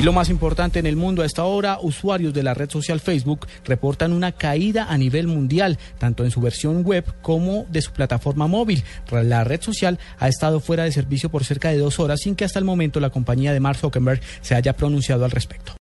[0.00, 3.00] Y lo más importante en el mundo a esta hora, usuarios de la red social
[3.00, 7.90] Facebook reportan una caída a nivel mundial, tanto en su versión web como de su
[7.90, 8.84] plataforma móvil.
[9.10, 12.44] La red social ha estado fuera de servicio por cerca de dos horas sin que
[12.44, 15.72] hasta el momento la compañía de Mark Zuckerberg se haya pronunciado al respecto.